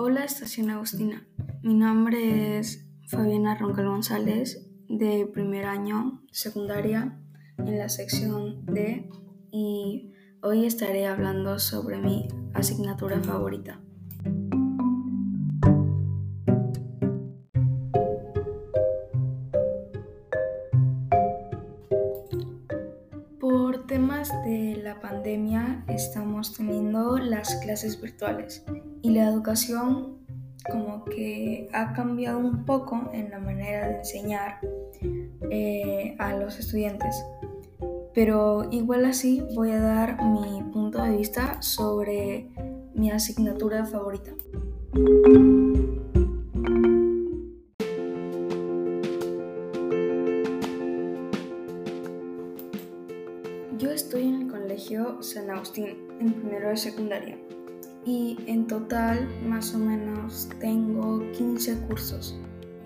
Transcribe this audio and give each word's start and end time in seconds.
Hola 0.00 0.22
Estación 0.22 0.70
Agustina, 0.70 1.26
mi 1.60 1.74
nombre 1.74 2.60
es 2.60 2.86
Fabiana 3.08 3.56
Roncal 3.56 3.88
González 3.88 4.64
de 4.88 5.26
primer 5.26 5.66
año 5.66 6.22
secundaria 6.30 7.18
en 7.58 7.78
la 7.78 7.88
sección 7.88 8.64
D 8.64 9.10
y 9.50 10.12
hoy 10.40 10.66
estaré 10.66 11.08
hablando 11.08 11.58
sobre 11.58 11.98
mi 11.98 12.28
asignatura 12.54 13.20
favorita. 13.24 13.80
Temas 23.88 24.30
de 24.44 24.78
la 24.84 25.00
pandemia 25.00 25.82
estamos 25.88 26.54
teniendo 26.54 27.16
las 27.16 27.56
clases 27.56 28.00
virtuales 28.00 28.62
y 29.02 29.10
la 29.10 29.24
educación 29.24 30.18
como 30.70 31.06
que 31.06 31.70
ha 31.72 31.94
cambiado 31.94 32.38
un 32.38 32.66
poco 32.66 33.08
en 33.14 33.30
la 33.30 33.38
manera 33.38 33.88
de 33.88 33.96
enseñar 33.96 34.60
eh, 35.50 36.14
a 36.18 36.34
los 36.34 36.58
estudiantes. 36.58 37.24
Pero 38.14 38.68
igual 38.70 39.06
así 39.06 39.42
voy 39.54 39.70
a 39.70 39.80
dar 39.80 40.22
mi 40.22 40.62
punto 40.70 41.02
de 41.02 41.16
vista 41.16 41.62
sobre 41.62 42.50
mi 42.94 43.10
asignatura 43.10 43.86
favorita. 43.86 44.32
Yo 53.78 53.92
estoy 53.92 54.22
en 54.22 54.42
el 54.42 54.48
colegio 54.48 55.22
San 55.22 55.50
Agustín, 55.50 55.98
en 56.18 56.32
primero 56.32 56.70
de 56.70 56.76
secundaria, 56.76 57.38
y 58.04 58.36
en 58.48 58.66
total 58.66 59.28
más 59.46 59.72
o 59.72 59.78
menos 59.78 60.48
tengo 60.58 61.22
15 61.30 61.82
cursos. 61.86 62.36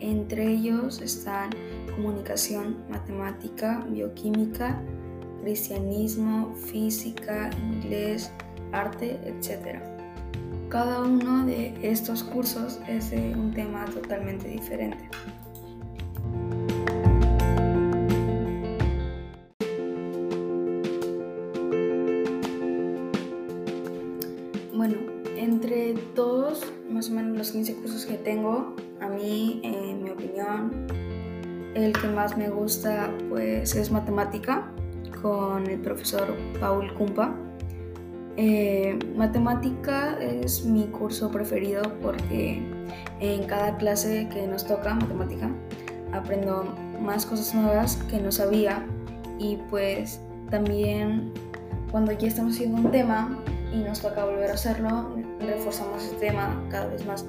Entre 0.00 0.46
ellos 0.46 1.00
están 1.00 1.48
comunicación, 1.96 2.84
matemática, 2.90 3.86
bioquímica, 3.88 4.82
cristianismo, 5.40 6.54
física, 6.56 7.48
inglés, 7.72 8.30
arte, 8.72 9.18
etc. 9.24 9.78
Cada 10.68 11.04
uno 11.04 11.46
de 11.46 11.74
estos 11.82 12.22
cursos 12.22 12.80
es 12.86 13.10
de 13.12 13.34
un 13.34 13.50
tema 13.54 13.86
totalmente 13.86 14.46
diferente. 14.46 15.08
Bueno, 24.84 24.98
entre 25.36 25.94
todos, 26.16 26.72
más 26.90 27.08
o 27.08 27.12
menos 27.12 27.38
los 27.38 27.52
15 27.52 27.76
cursos 27.76 28.04
que 28.04 28.14
tengo, 28.14 28.74
a 29.00 29.06
mí, 29.06 29.60
en 29.62 30.02
mi 30.02 30.10
opinión, 30.10 30.88
el 31.76 31.92
que 31.92 32.08
más 32.08 32.36
me 32.36 32.50
gusta 32.50 33.08
pues 33.28 33.76
es 33.76 33.92
matemática 33.92 34.72
con 35.22 35.68
el 35.68 35.78
profesor 35.78 36.34
Paul 36.58 36.92
Kumpa. 36.94 37.32
Eh, 38.36 38.98
matemática 39.16 40.18
es 40.20 40.64
mi 40.64 40.88
curso 40.88 41.30
preferido 41.30 41.82
porque 42.02 42.60
en 43.20 43.44
cada 43.44 43.76
clase 43.76 44.28
que 44.32 44.48
nos 44.48 44.66
toca 44.66 44.96
matemática 44.96 45.48
aprendo 46.12 46.64
más 47.00 47.24
cosas 47.24 47.54
nuevas 47.54 47.98
que 48.10 48.18
no 48.18 48.32
sabía 48.32 48.84
y 49.38 49.58
pues 49.70 50.20
también 50.50 51.32
cuando 51.92 52.10
ya 52.10 52.26
estamos 52.26 52.54
haciendo 52.54 52.78
un 52.78 52.90
tema 52.90 53.38
y 53.72 53.78
nos 53.78 54.00
toca 54.00 54.24
volver 54.24 54.50
a 54.50 54.54
hacerlo, 54.54 55.10
reforzamos 55.40 56.04
ese 56.04 56.16
tema 56.16 56.62
cada 56.70 56.86
vez 56.86 57.04
más. 57.06 57.24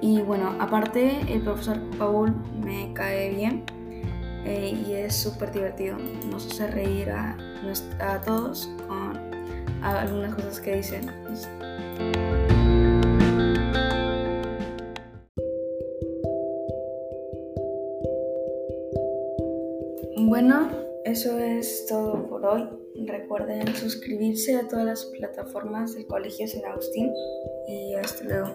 Y 0.00 0.20
bueno, 0.20 0.56
aparte 0.58 1.20
el 1.28 1.42
profesor 1.42 1.78
Paul 1.98 2.34
me 2.64 2.92
cae 2.92 3.30
bien 3.30 3.64
eh, 4.44 4.82
y 4.86 4.92
es 4.94 5.14
súper 5.14 5.52
divertido. 5.52 5.96
Nos 6.30 6.46
hace 6.46 6.66
reír 6.68 7.10
a, 7.10 7.36
a 8.00 8.20
todos 8.20 8.70
con 8.88 9.32
algunas 9.82 10.34
cosas 10.34 10.60
que 10.60 10.76
dicen. 10.76 11.10
Bueno, 20.16 20.68
eso 21.04 21.38
es 21.38 21.86
todo 21.86 22.26
por 22.26 22.44
hoy. 22.46 22.81
Recuerden 22.94 23.74
suscribirse 23.74 24.56
a 24.56 24.68
todas 24.68 24.84
las 24.84 25.04
plataformas 25.06 25.94
del 25.94 26.06
Colegio 26.06 26.46
San 26.46 26.64
Agustín 26.64 27.10
y 27.66 27.94
hasta 27.94 28.24
luego. 28.24 28.54